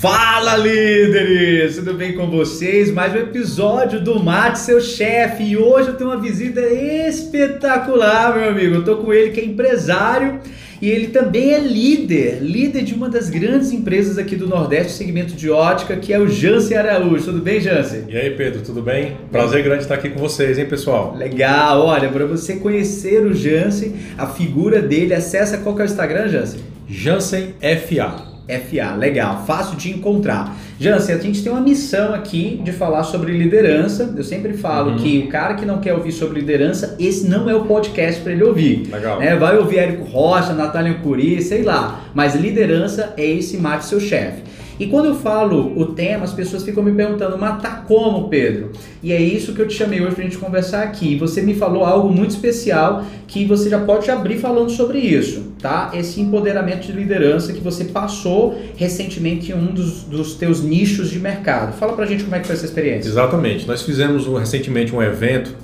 Fala 0.00 0.56
líderes, 0.56 1.76
tudo 1.76 1.94
bem 1.94 2.14
com 2.14 2.28
vocês? 2.28 2.90
Mais 2.90 3.12
um 3.14 3.18
episódio 3.18 4.02
do 4.02 4.18
Mate 4.22 4.58
Seu 4.58 4.80
Chefe 4.80 5.44
e 5.44 5.56
hoje 5.56 5.90
eu 5.90 5.96
tenho 5.96 6.10
uma 6.10 6.20
visita 6.20 6.60
espetacular, 6.60 8.36
meu 8.36 8.48
amigo. 8.48 8.74
Eu 8.74 8.84
tô 8.84 8.96
com 8.96 9.12
ele 9.12 9.30
que 9.30 9.40
é 9.40 9.44
empresário 9.44 10.40
e 10.82 10.90
ele 10.90 11.06
também 11.06 11.54
é 11.54 11.60
líder, 11.60 12.40
líder 12.42 12.82
de 12.82 12.92
uma 12.92 13.08
das 13.08 13.30
grandes 13.30 13.70
empresas 13.70 14.18
aqui 14.18 14.34
do 14.34 14.48
Nordeste, 14.48 14.94
segmento 14.94 15.32
de 15.32 15.48
ótica, 15.48 15.94
que 15.94 16.12
é 16.12 16.18
o 16.18 16.26
Jansen 16.26 16.76
Araújo. 16.76 17.26
Tudo 17.26 17.40
bem, 17.40 17.60
Jansen? 17.60 18.06
E 18.08 18.16
aí, 18.16 18.30
Pedro, 18.30 18.62
tudo 18.62 18.82
bem? 18.82 19.16
Prazer 19.30 19.62
grande 19.62 19.82
estar 19.84 19.94
aqui 19.94 20.10
com 20.10 20.18
vocês, 20.18 20.58
hein, 20.58 20.66
pessoal? 20.66 21.14
Legal, 21.16 21.86
olha, 21.86 22.08
para 22.08 22.26
você 22.26 22.56
conhecer 22.56 23.24
o 23.24 23.32
Jansen, 23.32 23.94
a 24.18 24.26
figura 24.26 24.82
dele, 24.82 25.14
acessa 25.14 25.58
qual 25.58 25.76
que 25.76 25.82
é 25.82 25.84
o 25.84 25.86
Instagram, 25.86 26.26
Jansen? 26.26 26.60
Jansen 26.88 27.54
FA. 27.86 28.31
FA, 28.48 28.96
legal, 28.96 29.44
fácil 29.46 29.76
de 29.76 29.90
encontrar. 29.90 30.56
Jansen, 30.78 31.14
a 31.14 31.18
gente 31.18 31.42
tem 31.42 31.52
uma 31.52 31.60
missão 31.60 32.12
aqui 32.12 32.60
de 32.64 32.72
falar 32.72 33.04
sobre 33.04 33.36
liderança. 33.36 34.12
Eu 34.16 34.24
sempre 34.24 34.54
falo 34.54 34.92
uhum. 34.92 34.96
que 34.96 35.18
o 35.18 35.28
cara 35.28 35.54
que 35.54 35.64
não 35.64 35.78
quer 35.78 35.94
ouvir 35.94 36.12
sobre 36.12 36.40
liderança, 36.40 36.96
esse 36.98 37.28
não 37.28 37.48
é 37.48 37.54
o 37.54 37.64
podcast 37.66 38.20
para 38.20 38.32
ele 38.32 38.42
ouvir. 38.42 38.88
Legal. 38.90 39.22
É, 39.22 39.36
vai 39.36 39.56
ouvir 39.56 39.78
Érico 39.78 40.04
Rocha, 40.04 40.52
Natália 40.52 40.94
Curi, 40.94 41.40
sei 41.40 41.62
lá. 41.62 42.00
Mas 42.14 42.34
liderança 42.34 43.14
é 43.16 43.24
esse 43.24 43.56
mate 43.58 43.84
seu 43.84 44.00
chefe. 44.00 44.42
E 44.78 44.86
quando 44.86 45.06
eu 45.06 45.14
falo 45.14 45.78
o 45.78 45.86
tema, 45.86 46.24
as 46.24 46.32
pessoas 46.32 46.64
ficam 46.64 46.82
me 46.82 46.92
perguntando, 46.92 47.36
mas 47.38 47.60
tá 47.60 47.70
como, 47.86 48.28
Pedro? 48.28 48.72
E 49.02 49.12
é 49.12 49.20
isso 49.20 49.54
que 49.54 49.60
eu 49.60 49.68
te 49.68 49.74
chamei 49.74 50.00
hoje 50.00 50.14
pra 50.14 50.24
gente 50.24 50.38
conversar 50.38 50.82
aqui. 50.82 51.16
Você 51.16 51.42
me 51.42 51.54
falou 51.54 51.84
algo 51.84 52.08
muito 52.08 52.30
especial 52.30 53.04
que 53.26 53.44
você 53.44 53.68
já 53.68 53.78
pode 53.78 54.10
abrir 54.10 54.38
falando 54.38 54.70
sobre 54.70 54.98
isso, 54.98 55.52
tá? 55.60 55.90
Esse 55.94 56.20
empoderamento 56.20 56.86
de 56.86 56.92
liderança 56.92 57.52
que 57.52 57.60
você 57.60 57.84
passou 57.84 58.58
recentemente 58.76 59.52
em 59.52 59.54
um 59.54 59.72
dos, 59.72 60.02
dos 60.04 60.34
teus 60.34 60.62
nichos 60.62 61.10
de 61.10 61.18
mercado. 61.18 61.72
Fala 61.74 61.94
pra 61.94 62.06
gente 62.06 62.24
como 62.24 62.36
é 62.36 62.40
que 62.40 62.46
foi 62.46 62.56
essa 62.56 62.64
experiência. 62.64 63.08
Exatamente. 63.08 63.66
Nós 63.66 63.82
fizemos 63.82 64.26
recentemente 64.26 64.94
um 64.94 65.02
evento 65.02 65.54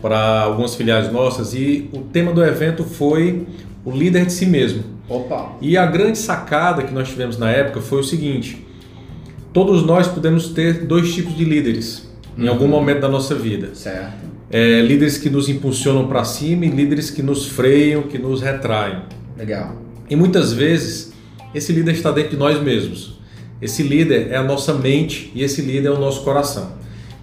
para 0.00 0.40
algumas 0.40 0.74
filiais 0.74 1.12
nossas 1.12 1.54
e 1.54 1.88
o 1.92 2.00
tema 2.00 2.32
do 2.32 2.44
evento 2.44 2.84
foi 2.84 3.46
o 3.84 3.90
líder 3.90 4.26
de 4.26 4.32
si 4.32 4.46
mesmo. 4.46 4.82
Opa. 5.08 5.56
E 5.60 5.76
a 5.76 5.86
grande 5.86 6.18
sacada 6.18 6.82
que 6.82 6.92
nós 6.92 7.08
tivemos 7.08 7.36
na 7.36 7.50
época 7.50 7.80
foi 7.80 8.00
o 8.00 8.04
seguinte: 8.04 8.64
todos 9.52 9.84
nós 9.84 10.06
podemos 10.06 10.48
ter 10.48 10.84
dois 10.86 11.12
tipos 11.14 11.36
de 11.36 11.44
líderes 11.44 12.08
em 12.38 12.48
algum 12.48 12.64
uhum. 12.64 12.70
momento 12.70 13.00
da 13.00 13.08
nossa 13.08 13.34
vida. 13.34 13.74
Certo. 13.74 14.30
É, 14.50 14.80
líderes 14.80 15.18
que 15.18 15.28
nos 15.28 15.48
impulsionam 15.48 16.08
para 16.08 16.24
cima 16.24 16.64
e 16.64 16.68
líderes 16.68 17.10
que 17.10 17.22
nos 17.22 17.46
freiam, 17.46 18.02
que 18.02 18.18
nos 18.18 18.40
retraem. 18.40 19.02
Legal. 19.36 19.76
E 20.08 20.16
muitas 20.16 20.52
vezes 20.52 21.12
esse 21.54 21.72
líder 21.72 21.92
está 21.92 22.10
dentro 22.10 22.30
de 22.30 22.36
nós 22.36 22.60
mesmos. 22.60 23.20
Esse 23.60 23.82
líder 23.82 24.28
é 24.30 24.36
a 24.36 24.42
nossa 24.42 24.72
mente 24.72 25.30
e 25.34 25.42
esse 25.42 25.60
líder 25.60 25.88
é 25.88 25.90
o 25.90 25.98
nosso 25.98 26.22
coração. 26.22 26.72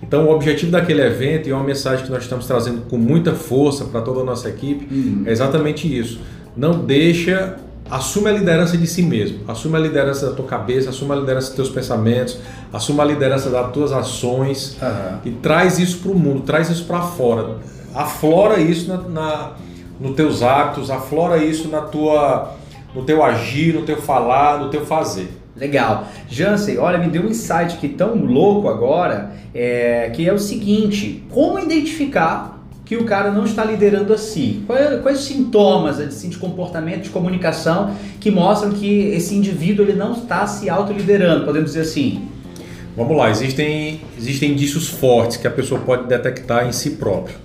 Então, 0.02 0.28
o 0.28 0.31
objetivo 0.31 0.72
daquele 0.72 1.02
evento 1.02 1.48
e 1.48 1.52
é 1.52 1.56
uma 1.56 1.64
mensagem 1.64 2.06
que 2.06 2.12
nós 2.12 2.23
estamos 2.23 2.45
trazendo 2.45 2.81
com 2.90 2.98
muita 2.98 3.34
força 3.34 3.86
para 3.86 4.02
toda 4.02 4.22
a 4.22 4.23
nossa 4.23 4.48
equipe 4.48 4.88
uhum. 4.94 5.23
é 5.26 5.31
exatamente 5.31 5.88
isso. 5.88 6.20
Não 6.56 6.86
deixa 6.86 7.58
Assume 7.90 8.30
a 8.30 8.34
liderança 8.34 8.78
de 8.78 8.86
si 8.86 9.02
mesmo, 9.02 9.40
assume 9.48 9.78
a 9.78 9.80
liderança 9.80 10.30
da 10.30 10.36
tua 10.36 10.45
cabeça, 10.45 10.90
assume 10.90 11.14
a 11.14 11.16
liderança 11.16 11.48
dos 11.48 11.56
teus 11.56 11.70
pensamentos, 11.70 12.38
assume 12.72 13.00
a 13.00 13.06
liderança 13.06 13.50
das 13.50 13.72
tuas 13.72 13.94
ações 13.94 14.78
uhum. 14.81 15.20
e 15.23 15.31
traz 15.31 15.80
isso 15.80 16.00
para 16.00 16.12
o 16.12 16.16
mundo, 16.16 16.42
traz 16.42 16.70
isso 16.70 16.84
para 16.84 17.02
fora. 17.02 17.59
Aflora 17.95 18.59
isso 18.59 18.90
na, 18.90 18.98
na, 18.98 19.52
nos 20.02 20.16
teus 20.16 20.44
hábitos, 20.44 20.92
aflora 20.92 21.38
isso 21.38 21.70
na 21.70 21.80
tua, 21.80 22.56
no 22.94 23.03
teu 23.03 23.23
agir, 23.23 23.73
no 23.73 23.84
teu 23.84 23.98
falar, 23.98 24.59
no 24.59 24.70
teu 24.70 24.86
fazer. 24.86 25.30
Legal. 25.59 26.08
Jansen, 26.30 26.77
olha, 26.77 26.97
me 26.97 27.09
deu 27.09 27.23
um 27.23 27.30
insight 27.30 27.75
aqui 27.75 27.89
tão 27.89 28.16
louco 28.16 28.67
agora, 28.67 29.31
é, 29.53 30.12
que 30.13 30.28
é 30.28 30.34
o 30.34 30.40
seguinte, 30.40 31.23
como 31.29 31.59
identificar 31.59 32.57
que 32.88 32.95
o 32.95 33.03
cara 33.03 33.31
não 33.31 33.44
está 33.44 33.66
liderando 33.66 34.13
a 34.13 34.17
si? 34.17 34.63
Quais, 34.66 35.01
quais 35.01 35.19
os 35.19 35.25
sintomas 35.25 36.00
assim, 36.00 36.29
de 36.29 36.38
comportamento, 36.38 37.03
de 37.03 37.09
comunicação 37.09 37.94
que 38.19 38.31
mostram 38.31 38.72
que 38.72 39.09
esse 39.09 39.35
indivíduo 39.35 39.85
ele 39.85 39.94
não 39.94 40.13
está 40.13 40.47
se 40.47 40.69
autoliderando, 40.69 41.44
podemos 41.44 41.72
dizer 41.72 41.81
assim? 41.81 42.29
Vamos 42.96 43.16
lá, 43.16 43.29
existem, 43.29 44.01
existem 44.17 44.53
indícios 44.53 44.88
fortes 44.88 45.38
que 45.38 45.46
a 45.46 45.51
pessoa 45.51 45.81
pode 45.81 46.07
detectar 46.07 46.67
em 46.67 46.72
si 46.72 46.91
próprio. 46.91 47.35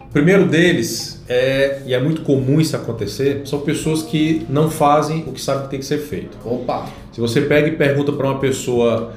O 0.00 0.12
primeiro 0.12 0.46
deles, 0.46 1.20
é, 1.28 1.80
e 1.86 1.94
é 1.94 2.00
muito 2.00 2.20
comum 2.22 2.60
isso 2.60 2.76
acontecer, 2.76 3.42
são 3.46 3.60
pessoas 3.60 4.02
que 4.02 4.46
não 4.48 4.70
fazem 4.70 5.24
o 5.26 5.32
que 5.32 5.40
sabem 5.40 5.64
que 5.64 5.70
tem 5.70 5.80
que 5.80 5.86
ser 5.86 5.98
feito. 5.98 6.36
Opa! 6.44 7.03
Se 7.14 7.20
você 7.20 7.42
pega 7.42 7.68
e 7.68 7.76
pergunta 7.76 8.12
para 8.12 8.26
uma 8.26 8.40
pessoa 8.40 9.12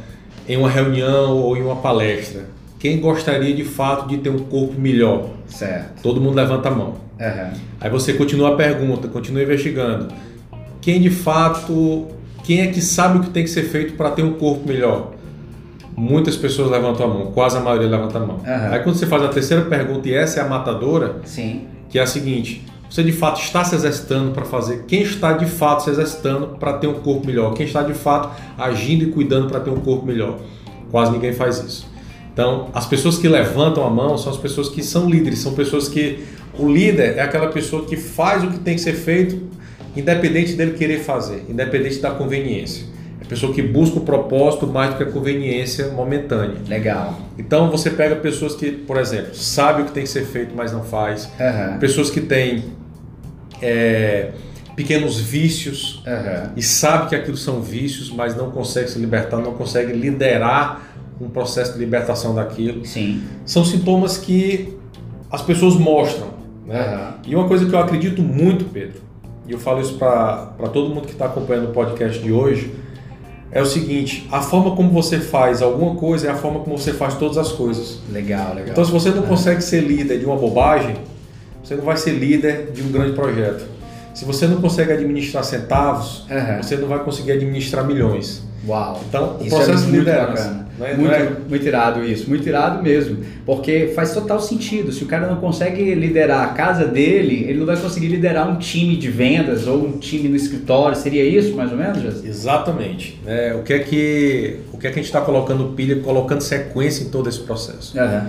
em 0.48 0.56
uma 0.56 0.70
reunião 0.70 1.36
ou 1.36 1.58
em 1.58 1.64
uma 1.64 1.78
palestra, 1.78 2.46
quem 2.78 3.00
gostaria 3.00 3.56
de 3.56 3.64
fato 3.64 4.08
de 4.08 4.18
ter 4.18 4.30
um 4.30 4.38
corpo 4.38 4.80
melhor? 4.80 5.30
Certo. 5.48 6.04
Todo 6.04 6.22
mundo 6.22 6.36
levanta 6.36 6.70
a 6.70 6.72
mão. 6.72 6.90
Uhum. 7.20 7.60
Aí 7.82 7.90
você 7.90 8.14
continua 8.14 8.54
a 8.54 8.56
pergunta, 8.56 9.08
continua 9.08 9.42
investigando. 9.42 10.14
Quem 10.80 11.02
de 11.02 11.10
fato, 11.10 12.06
quem 12.44 12.62
é 12.62 12.68
que 12.68 12.82
sabe 12.82 13.18
o 13.18 13.22
que 13.22 13.32
tem 13.32 13.44
que 13.44 13.50
ser 13.50 13.64
feito 13.64 13.94
para 13.94 14.12
ter 14.12 14.22
um 14.22 14.34
corpo 14.34 14.68
melhor? 14.68 15.14
Muitas 15.96 16.38
pessoas 16.38 16.70
levantam 16.70 17.04
a 17.04 17.10
mão, 17.10 17.32
quase 17.32 17.58
a 17.58 17.62
maioria 17.62 17.88
levanta 17.88 18.20
a 18.20 18.22
mão. 18.22 18.36
Uhum. 18.36 18.74
Aí 18.74 18.80
quando 18.82 18.96
você 18.96 19.08
faz 19.08 19.24
a 19.24 19.30
terceira 19.30 19.66
pergunta 19.66 20.08
e 20.08 20.14
essa 20.14 20.40
é 20.40 20.44
a 20.44 20.48
matadora, 20.48 21.16
Sim. 21.26 21.66
que 21.90 21.98
é 21.98 22.04
a 22.04 22.06
seguinte: 22.06 22.64
você 22.90 23.04
de 23.04 23.12
fato 23.12 23.42
está 23.42 23.64
se 23.64 23.76
exercitando 23.76 24.32
para 24.32 24.46
fazer? 24.46 24.86
Quem 24.88 25.02
está 25.02 25.34
de 25.34 25.46
fato 25.46 25.84
se 25.84 25.90
exercitando 25.90 26.58
para 26.60 26.74
ter 26.74 26.88
um 26.88 26.96
corpo 26.96 27.28
melhor? 27.28 27.54
Quem 27.54 27.66
está 27.66 27.84
de 27.84 27.94
fato 27.94 28.30
agindo 28.58 29.04
e 29.04 29.12
cuidando 29.12 29.50
para 29.50 29.60
ter 29.60 29.70
um 29.70 29.80
corpo 29.82 30.06
melhor? 30.06 30.40
Quase 30.90 31.12
ninguém 31.12 31.34
faz 31.34 31.60
isso. 31.60 31.88
Então, 32.32 32.70
as 32.74 32.86
pessoas 32.86 33.18
que 33.18 33.28
levantam 33.28 33.86
a 33.86 33.90
mão 33.90 34.18
são 34.18 34.32
as 34.32 34.38
pessoas 34.38 34.70
que 34.70 34.84
são 34.84 35.10
líderes, 35.10 35.40
são 35.40 35.54
pessoas 35.54 35.90
que 35.90 36.24
o 36.58 36.72
líder 36.72 37.18
é 37.18 37.22
aquela 37.22 37.48
pessoa 37.48 37.86
que 37.86 37.98
faz 37.98 38.44
o 38.44 38.48
que 38.52 38.60
tem 38.60 38.76
que 38.76 38.82
ser 38.82 38.94
feito, 38.94 39.42
independente 39.96 40.54
dele 40.54 40.74
querer 40.74 41.00
fazer, 41.00 41.46
independente 41.50 42.00
da 42.00 42.12
conveniência. 42.12 42.86
Pessoa 43.28 43.54
que 43.54 43.62
busca 43.62 43.98
o 43.98 44.02
propósito 44.02 44.66
mais 44.66 44.92
do 44.92 44.98
que 44.98 45.04
a 45.04 45.12
conveniência 45.12 45.90
momentânea. 45.90 46.58
Legal. 46.68 47.20
Então 47.38 47.70
você 47.70 47.90
pega 47.90 48.16
pessoas 48.16 48.56
que, 48.56 48.72
por 48.72 48.98
exemplo, 48.98 49.36
sabem 49.36 49.84
o 49.84 49.88
que 49.88 49.92
tem 49.92 50.04
que 50.04 50.10
ser 50.10 50.26
feito, 50.26 50.54
mas 50.56 50.72
não 50.72 50.84
faz. 50.84 51.26
Uhum. 51.40 51.78
Pessoas 51.80 52.10
que 52.10 52.22
têm 52.22 52.64
é, 53.62 54.32
pequenos 54.76 55.20
vícios 55.20 56.04
uhum. 56.06 56.52
e 56.56 56.62
sabe 56.62 57.10
que 57.10 57.16
aquilo 57.16 57.36
são 57.36 57.62
vícios, 57.62 58.10
mas 58.10 58.36
não 58.36 58.52
consegue 58.52 58.90
se 58.90 59.00
libertar, 59.00 59.38
não 59.38 59.54
consegue 59.54 59.92
liderar 59.92 60.84
um 61.20 61.28
processo 61.30 61.74
de 61.74 61.80
libertação 61.80 62.34
daquilo. 62.34 62.86
Sim. 62.86 63.24
São 63.46 63.66
sintomas 63.66 64.18
que 64.18 64.78
as 65.32 65.42
pessoas 65.42 65.76
mostram. 65.76 66.28
Né? 66.66 66.80
Uhum. 66.80 67.32
E 67.32 67.36
uma 67.36 67.48
coisa 67.48 67.66
que 67.66 67.74
eu 67.74 67.80
acredito 67.80 68.22
muito, 68.22 68.66
Pedro, 68.66 69.02
e 69.48 69.52
eu 69.52 69.60
falo 69.60 69.82
isso 69.82 69.96
para 69.96 70.70
todo 70.72 70.90
mundo 70.90 71.08
que 71.08 71.14
está 71.14 71.26
acompanhando 71.26 71.70
o 71.70 71.72
podcast 71.72 72.22
de 72.22 72.32
hoje, 72.32 72.72
é 73.52 73.62
o 73.62 73.66
seguinte: 73.66 74.28
a 74.32 74.42
forma 74.42 74.76
como 74.76 74.90
você 74.90 75.20
faz 75.20 75.62
alguma 75.62 75.96
coisa 75.96 76.28
é 76.28 76.32
a 76.32 76.36
forma 76.36 76.60
como 76.60 76.78
você 76.78 76.94
faz 76.94 77.16
todas 77.16 77.38
as 77.38 77.52
coisas. 77.52 78.00
Legal, 78.12 78.50
legal. 78.50 78.72
Então, 78.72 78.84
se 78.84 78.92
você 78.92 79.10
não 79.10 79.24
uhum. 79.24 79.28
consegue 79.28 79.62
ser 79.62 79.82
líder 79.82 80.20
de 80.20 80.26
uma 80.26 80.36
bobagem, 80.36 80.96
você 81.64 81.76
não 81.76 81.84
vai 81.84 81.98
ser 81.98 82.12
líder 82.12 82.72
de 82.72 82.82
um 82.82 82.92
grande 82.92 83.14
projeto. 83.14 83.66
Se 84.14 84.26
você 84.26 84.48
não 84.48 84.60
consegue 84.60 84.92
administrar 84.92 85.44
centavos, 85.44 86.26
uhum. 86.30 86.64
você 86.64 86.76
não 86.76 86.88
vai 86.88 87.04
conseguir 87.04 87.34
administrar 87.34 87.86
milhões. 87.86 88.47
Uau! 88.66 89.02
Então, 89.08 89.38
o 89.40 89.46
é 89.46 89.50
processo 89.50 89.84
é 89.84 89.86
de 89.86 89.98
liderança. 89.98 90.68
É, 90.80 90.94
muito, 90.94 91.14
é... 91.14 91.32
muito 91.50 91.66
irado 91.66 92.04
isso, 92.04 92.30
muito 92.30 92.48
irado 92.48 92.84
mesmo. 92.84 93.24
Porque 93.46 93.92
faz 93.96 94.14
total 94.14 94.40
sentido. 94.40 94.92
Se 94.92 95.04
o 95.04 95.08
cara 95.08 95.28
não 95.28 95.38
consegue 95.38 95.96
liderar 95.96 96.44
a 96.44 96.48
casa 96.54 96.86
dele, 96.86 97.46
ele 97.48 97.60
não 97.60 97.66
vai 97.66 97.78
conseguir 97.78 98.08
liderar 98.08 98.48
um 98.48 98.58
time 98.58 98.96
de 98.96 99.10
vendas 99.10 99.68
ou 99.68 99.84
um 99.84 99.98
time 99.98 100.30
no 100.30 100.36
escritório. 100.36 100.96
Seria 100.96 101.24
isso, 101.24 101.56
mais 101.56 101.72
ou 101.72 101.78
menos, 101.78 102.02
Jesus? 102.02 102.26
Exatamente. 102.26 103.20
É, 103.26 103.56
o, 103.56 103.64
que 103.64 103.74
é 103.74 103.80
que, 103.80 104.60
o 104.72 104.78
que 104.78 104.88
é 104.88 104.92
que 104.92 105.00
a 105.00 105.02
gente 105.02 105.06
está 105.06 105.22
colocando 105.22 105.74
pilha, 105.76 106.00
colocando 106.02 106.42
sequência 106.42 107.04
em 107.04 107.10
todo 107.10 107.28
esse 107.28 107.40
processo? 107.40 107.98
Uhum. 107.98 108.28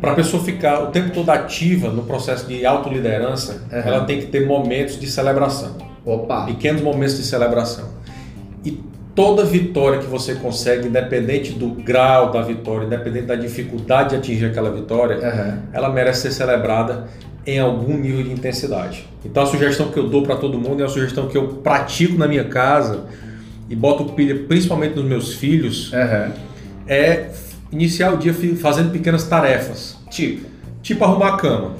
Para 0.00 0.12
a 0.12 0.14
pessoa 0.16 0.42
ficar 0.42 0.82
o 0.82 0.86
tempo 0.88 1.10
todo 1.10 1.30
ativa 1.30 1.88
no 1.88 2.02
processo 2.02 2.46
de 2.46 2.66
autoliderança, 2.66 3.62
uhum. 3.70 3.78
ela 3.78 4.04
tem 4.04 4.18
que 4.18 4.26
ter 4.26 4.44
momentos 4.46 4.98
de 4.98 5.06
celebração. 5.06 5.76
Opa! 6.04 6.44
Pequenos 6.46 6.82
momentos 6.82 7.16
de 7.16 7.22
celebração. 7.22 8.01
Toda 9.14 9.44
vitória 9.44 9.98
que 9.98 10.06
você 10.06 10.34
consegue, 10.36 10.88
independente 10.88 11.52
do 11.52 11.68
grau 11.68 12.30
da 12.30 12.40
vitória, 12.40 12.86
independente 12.86 13.26
da 13.26 13.34
dificuldade 13.34 14.10
de 14.10 14.16
atingir 14.16 14.46
aquela 14.46 14.70
vitória, 14.70 15.16
uhum. 15.16 15.58
ela 15.72 15.90
merece 15.90 16.22
ser 16.22 16.30
celebrada 16.32 17.08
em 17.46 17.58
algum 17.58 17.96
nível 17.96 18.22
de 18.22 18.32
intensidade. 18.32 19.06
Então 19.24 19.42
a 19.42 19.46
sugestão 19.46 19.90
que 19.90 19.98
eu 19.98 20.08
dou 20.08 20.22
para 20.22 20.36
todo 20.36 20.58
mundo 20.58 20.82
é 20.82 20.86
a 20.86 20.88
sugestão 20.88 21.28
que 21.28 21.36
eu 21.36 21.48
pratico 21.48 22.16
na 22.16 22.26
minha 22.26 22.44
casa 22.44 23.04
e 23.68 23.76
boto 23.76 24.04
pilha 24.12 24.44
principalmente 24.46 24.96
nos 24.96 25.04
meus 25.04 25.34
filhos 25.34 25.92
uhum. 25.92 26.32
é 26.86 27.30
iniciar 27.70 28.12
o 28.12 28.16
dia 28.18 28.34
fazendo 28.60 28.92
pequenas 28.92 29.24
tarefas, 29.24 29.96
tipo, 30.10 30.46
tipo 30.82 31.04
arrumar 31.04 31.34
a 31.34 31.36
cama. 31.36 31.72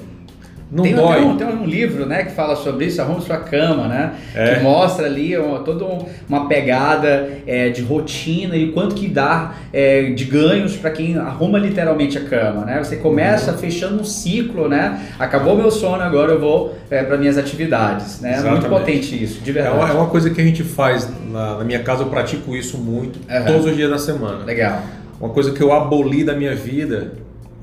Não 0.71 0.83
tem, 0.83 0.95
dói. 0.95 1.21
Um, 1.23 1.37
tem 1.37 1.47
um 1.47 1.65
livro 1.65 2.05
né, 2.05 2.23
que 2.23 2.31
fala 2.31 2.55
sobre 2.55 2.85
isso, 2.85 2.99
Arrume 3.01 3.21
Sua 3.21 3.37
Cama, 3.37 3.87
né? 3.87 4.13
É. 4.33 4.55
Que 4.55 4.61
mostra 4.63 5.05
ali 5.05 5.37
uma, 5.37 5.59
toda 5.59 5.85
um- 5.85 6.05
uma 6.27 6.47
pegada 6.47 7.29
é, 7.45 7.69
de 7.69 7.81
rotina 7.83 8.55
e 8.55 8.71
quanto 8.71 8.95
que 8.95 9.07
dá 9.07 9.53
é, 9.71 10.03
de 10.09 10.25
ganhos 10.25 10.75
para 10.75 10.89
quem 10.89 11.15
arruma 11.17 11.59
literalmente 11.59 12.17
a 12.17 12.21
cama, 12.21 12.65
né? 12.65 12.83
Você 12.83 12.95
começa 12.95 13.51
Uhum. 13.51 13.57
fechando 13.59 14.01
um 14.01 14.03
ciclo, 14.03 14.67
né? 14.67 14.99
Acabou 15.19 15.55
meu 15.55 15.69
sono, 15.69 16.01
agora 16.01 16.31
eu 16.31 16.39
vou 16.39 16.75
para 16.89 17.17
minhas 17.17 17.37
atividades, 17.37 18.19
né? 18.19 18.31
Muito 18.37 18.47
Exatamente. 18.47 18.69
potente 18.69 19.23
isso, 19.23 19.41
de 19.41 19.51
É 19.51 19.53
verdade. 19.53 19.75
uma, 19.77 19.89
é 19.89 19.93
uma 19.93 20.07
coisa 20.07 20.29
que 20.31 20.41
a 20.41 20.43
gente 20.43 20.63
faz 20.63 21.07
na, 21.31 21.57
na 21.57 21.63
minha 21.63 21.79
casa, 21.83 22.01
eu 22.03 22.07
pratico 22.07 22.55
isso 22.55 22.77
muito, 22.79 23.19
Aham. 23.29 23.45
todos 23.45 23.65
os 23.67 23.75
dias 23.75 23.89
da 23.91 23.99
semana. 23.99 24.43
Legal. 24.43 24.81
Uma 25.21 25.29
coisa 25.29 25.51
que 25.51 25.61
eu 25.61 25.71
aboli 25.71 26.23
da 26.23 26.33
minha 26.33 26.55
vida 26.55 27.13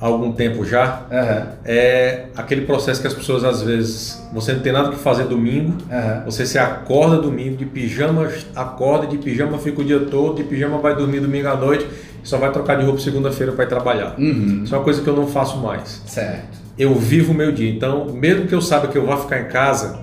há 0.01 0.07
algum 0.07 0.33
tempo 0.33 0.65
já 0.65 1.03
Aham, 1.11 1.47
é 1.65 2.25
aquele 2.37 2.63
processo 2.63 3.01
que 3.01 3.07
as 3.07 3.15
pessoas 3.15 3.45
às 3.45 3.63
vezes 3.63 4.23
você 4.33 4.53
não 4.53 4.61
tem 4.61 4.73
nada 4.73 4.91
que 4.91 4.97
fazer 4.97 5.25
domingo, 5.25 5.75
aham. 5.91 6.23
você 6.25 6.47
se 6.47 6.59
acorda 6.59 7.19
domingo 7.19 7.57
de 7.57 7.67
pijama, 7.67 8.29
acorda 8.57 9.07
de 9.07 9.19
pijama, 9.19 9.59
fica 9.59 9.81
o 9.81 9.85
dia 9.85 10.01
todo, 10.01 10.37
de 10.37 10.45
pijama 10.45 10.79
vai 10.79 10.97
dormir 10.97 11.21
domingo 11.21 11.49
à 11.49 11.57
noite, 11.57 11.87
só 12.23 12.39
vai 12.39 12.51
trocar 12.51 12.77
de 12.77 12.85
roupa 12.85 13.01
segunda-feira 13.01 13.53
para 13.53 13.65
ir 13.65 13.69
trabalhar. 13.69 14.15
Uhum. 14.19 14.63
Isso 14.65 14.75
é 14.75 14.79
uma 14.79 14.85
coisa 14.85 15.03
que 15.03 15.09
eu 15.09 15.17
não 15.17 15.27
faço 15.27 15.59
mais. 15.59 16.03
Certo. 16.07 16.59
Eu 16.79 16.95
vivo 16.95 17.33
o 17.33 17.35
meu 17.35 17.53
dia. 17.53 17.71
Então, 17.71 18.07
mesmo 18.13 18.47
que 18.47 18.55
eu 18.55 18.61
saiba 18.61 18.89
que 18.89 18.97
eu 18.97 19.05
vou 19.05 19.17
ficar 19.17 19.41
em 19.41 19.49
casa, 19.49 20.01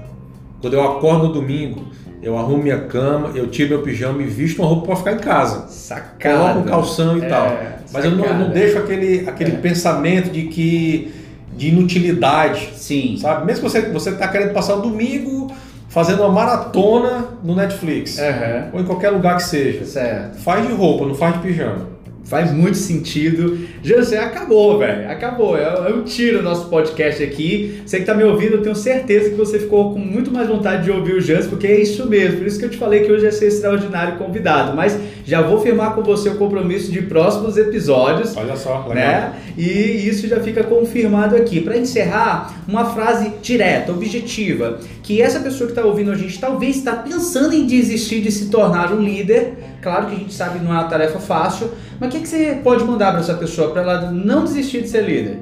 quando 0.62 0.74
eu 0.74 0.84
acordo 0.84 1.28
no 1.28 1.34
domingo, 1.34 1.86
eu 2.27 2.38
arrumo 2.38 2.62
minha 2.62 2.79
cama, 2.81 3.31
eu 3.35 3.47
tiro 3.47 3.69
meu 3.69 3.81
pijama 3.81 4.21
e 4.21 4.25
visto 4.25 4.59
uma 4.62 4.68
roupa 4.68 4.88
para 4.88 4.95
ficar 4.97 5.13
em 5.13 5.18
casa. 5.19 5.68
Sacada. 5.69 6.38
Coloco 6.38 6.59
um 6.59 6.63
calção 6.63 7.18
e 7.18 7.21
É, 7.24 7.27
tal. 7.27 7.57
Mas 7.94 8.03
eu 8.06 8.12
não, 8.12 8.38
não 8.39 8.50
deixo 8.50 8.77
aquele, 8.77 9.27
aquele 9.27 9.51
É. 9.51 9.56
pensamento 9.56 10.29
de 10.29 10.44
que 10.44 11.13
de 11.56 11.69
inutilidade, 11.69 12.69
Sim. 12.75 13.18
sabe? 13.19 13.45
Mesmo 13.45 13.63
que 13.63 13.69
você 13.71 13.81
você 13.89 14.12
tá 14.12 14.27
querendo 14.27 14.53
passar 14.53 14.75
o 14.75 14.81
domingo 14.81 15.51
fazendo 15.89 16.19
uma 16.21 16.29
maratona 16.31 17.29
no 17.44 17.56
Netflix 17.56 18.19
Aham. 18.19 18.68
ou 18.74 18.79
em 18.81 18.83
qualquer 18.83 19.09
lugar 19.09 19.38
que 19.38 19.44
seja, 19.44 19.85
Certo. 19.85 20.38
faz 20.39 20.68
de 20.68 20.74
roupa, 20.74 21.06
não 21.07 21.15
faz 21.15 21.33
de 21.35 21.39
pijama. 21.39 21.88
Faz 22.27 22.51
muito 22.51 22.77
sentido. 22.77 23.57
Jansen, 23.81 24.18
acabou, 24.18 24.77
velho. 24.77 25.09
Acabou. 25.09 25.57
É, 25.57 25.63
é 25.63 25.94
um 25.94 26.03
tiro 26.03 26.39
o 26.39 26.44
nosso 26.44 26.68
podcast 26.68 27.24
aqui. 27.24 27.81
Você 27.85 28.00
que 28.00 28.06
tá 28.06 28.13
me 28.13 28.24
ouvindo, 28.24 28.56
eu 28.56 28.62
tenho 28.62 28.75
certeza 28.75 29.29
que 29.29 29.35
você 29.35 29.59
ficou 29.59 29.94
com 29.94 30.00
muito 30.00 30.29
mais 30.29 30.50
vontade 30.50 30.83
de 30.83 30.91
ouvir 30.91 31.13
o 31.13 31.21
Jansen, 31.21 31.50
porque 31.50 31.65
é 31.65 31.79
isso 31.79 32.06
mesmo. 32.06 32.39
Por 32.39 32.47
isso 32.47 32.59
que 32.59 32.65
eu 32.65 32.69
te 32.69 32.77
falei 32.77 33.06
que 33.06 33.12
hoje 33.12 33.24
ia 33.24 33.31
ser 33.31 33.47
extraordinário 33.47 34.18
convidado. 34.18 34.75
Mas 34.75 35.00
já 35.25 35.41
vou 35.41 35.62
firmar 35.62 35.95
com 35.95 36.03
você 36.03 36.27
o 36.27 36.35
compromisso 36.35 36.91
de 36.91 37.01
próximos 37.01 37.56
episódios. 37.56 38.35
Olha 38.35 38.57
só, 38.57 38.79
legal. 38.79 38.95
Né? 38.95 39.33
E 39.57 40.07
isso 40.07 40.27
já 40.27 40.41
fica 40.41 40.65
confirmado 40.65 41.33
aqui. 41.33 41.62
Para 41.62 41.77
encerrar, 41.77 42.62
uma 42.68 42.94
frase 42.94 43.31
direta, 43.41 43.94
objetiva, 43.94 44.79
que 45.01 45.21
essa 45.21 45.39
pessoa 45.39 45.68
que 45.68 45.71
está 45.71 45.85
ouvindo 45.85 46.12
a 46.12 46.15
gente 46.15 46.38
talvez 46.38 46.75
está 46.75 46.94
pensando 46.94 47.53
em 47.53 47.65
desistir 47.65 48.19
de 48.19 48.33
se 48.33 48.50
tornar 48.50 48.91
um 48.91 49.01
líder. 49.01 49.53
Claro 49.81 50.07
que 50.07 50.15
a 50.15 50.18
gente 50.19 50.33
sabe 50.33 50.59
que 50.59 50.65
não 50.65 50.74
é 50.74 50.79
uma 50.79 50.89
tarefa 50.89 51.19
fácil, 51.19 51.69
mas 52.00 52.09
o 52.09 52.17
que, 52.18 52.24
que 52.24 52.30
você 52.30 52.60
pode 52.64 52.84
mandar 52.84 53.12
para 53.12 53.22
essa 53.22 53.34
pessoa 53.34 53.72
para 53.72 53.81
ela 53.81 54.12
não 54.12 54.44
desistir 54.44 54.81
de 54.81 54.90
ser 54.90 55.02
líder? 55.02 55.40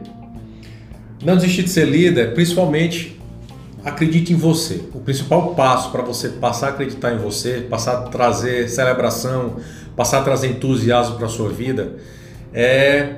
Não 1.24 1.36
desistir 1.36 1.64
de 1.64 1.70
ser 1.70 1.86
líder, 1.86 2.34
principalmente 2.34 3.20
acredite 3.84 4.34
em 4.34 4.36
você. 4.36 4.82
O 4.94 5.00
principal 5.00 5.54
passo 5.56 5.92
para 5.92 6.02
você 6.02 6.30
passar 6.30 6.68
a 6.68 6.70
acreditar 6.72 7.14
em 7.14 7.18
você, 7.18 7.66
passar 7.70 7.94
a 7.94 8.02
trazer 8.04 8.70
celebração, 8.70 9.58
passar 9.96 10.20
a 10.20 10.24
trazer 10.24 10.48
entusiasmo 10.48 11.16
para 11.18 11.28
a 11.28 11.30
sua 11.30 11.50
vida, 11.50 11.94
é 12.54 13.16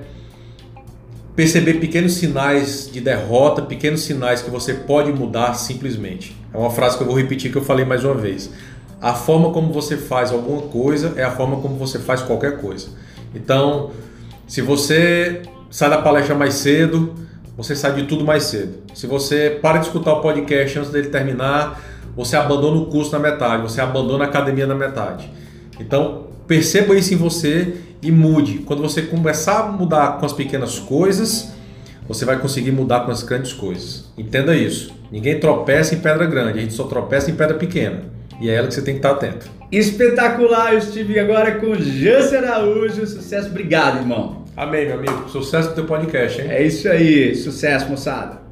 perceber 1.36 1.76
pequenos 1.76 2.14
sinais 2.14 2.90
de 2.92 3.00
derrota, 3.00 3.62
pequenos 3.62 4.02
sinais 4.02 4.42
que 4.42 4.50
você 4.50 4.74
pode 4.74 5.12
mudar 5.12 5.54
simplesmente. 5.54 6.36
É 6.54 6.58
uma 6.58 6.72
frase 6.72 6.98
que 6.98 7.04
eu 7.04 7.08
vou 7.08 7.16
repetir 7.16 7.52
que 7.52 7.58
eu 7.58 7.64
falei 7.64 7.86
mais 7.86 8.04
uma 8.04 8.16
vez. 8.16 8.50
A 9.00 9.14
forma 9.14 9.52
como 9.52 9.72
você 9.72 9.96
faz 9.96 10.32
alguma 10.32 10.64
coisa 10.64 11.14
é 11.16 11.24
a 11.24 11.32
forma 11.32 11.58
como 11.58 11.76
você 11.76 12.00
faz 12.00 12.22
qualquer 12.22 12.58
coisa. 12.60 12.88
Então, 13.34 13.92
se 14.48 14.62
você 14.62 15.42
sai 15.70 15.90
da 15.90 15.98
palestra 16.00 16.36
mais 16.36 16.56
cedo, 16.56 17.14
você 17.56 17.76
sai 17.76 17.94
de 17.96 18.04
tudo 18.04 18.24
mais 18.24 18.44
cedo. 18.44 18.76
Se 18.94 19.08
você 19.08 19.60
para 19.62 19.80
de 19.80 19.88
escutar 19.88 20.14
o 20.14 20.22
podcast 20.22 20.80
antes 20.80 20.92
dele 20.92 21.10
terminar, 21.10 21.82
você 22.16 22.36
abandona 22.36 22.78
o 22.78 22.86
curso 22.88 23.12
na 23.12 23.20
metade, 23.20 23.62
você 23.62 23.82
abandona 23.82 24.26
a 24.26 24.28
academia 24.28 24.66
na 24.66 24.76
metade. 24.76 25.30
Então, 25.80 26.28
perceba 26.48 26.96
isso 26.96 27.14
em 27.14 27.18
você 27.18 27.78
e 28.02 28.12
mude. 28.12 28.60
Quando 28.60 28.82
você 28.82 29.02
começar 29.02 29.60
a 29.60 29.72
mudar 29.72 30.18
com 30.20 30.26
as 30.26 30.34
pequenas 30.34 30.80
coisas, 30.80 31.52
você 32.08 32.26
vai 32.26 32.40
conseguir 32.40 32.72
mudar 32.72 33.02
com 33.02 33.12
as 33.12 33.22
grandes 33.22 33.54
coisas. 33.54 34.06
Entenda 34.18 34.56
isso. 34.56 34.92
Ninguém 35.12 35.40
tropeça 35.40 35.94
em 35.94 36.00
pedra 36.00 36.26
grande, 36.26 36.60
a 36.60 36.62
gente 36.62 36.74
só 36.74 36.84
tropeça 36.86 37.30
em 37.30 37.36
pedra 37.36 37.56
pequena. 37.56 38.04
E 38.40 38.50
é 38.50 38.56
ela 38.56 38.68
que 38.68 38.74
você 38.74 38.82
tem 38.82 38.96
que 38.96 39.00
estar 39.00 39.12
atento. 39.12 39.50
Espetacular! 39.72 40.74
Eu 40.74 40.80
estive 40.80 41.20
agora 41.20 41.60
com 41.60 41.76
Jansen 41.76 42.40
Araújo. 42.40 43.06
Sucesso, 43.06 43.50
obrigado, 43.50 43.98
irmão. 43.98 44.46
Amém, 44.56 44.86
meu 44.88 44.96
amigo. 44.96 45.30
Sucesso 45.30 45.70
do 45.70 45.76
teu 45.76 45.86
podcast, 45.86 46.42
hein? 46.42 46.48
É 46.50 46.64
isso 46.64 46.90
aí. 46.90 47.36
Sucesso, 47.36 47.90
moçada. 47.90 48.47